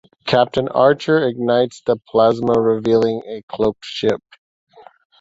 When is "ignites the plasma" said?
1.27-2.59